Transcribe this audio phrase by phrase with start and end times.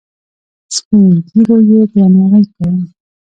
[0.75, 2.81] سپین ږیرو یې درناوی کاوه.